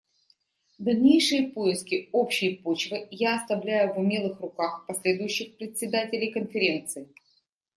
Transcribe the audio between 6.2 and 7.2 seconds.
Конференции.